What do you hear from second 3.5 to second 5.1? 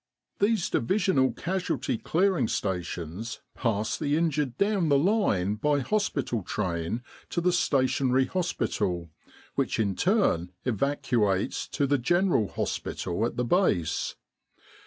pass the in jured down the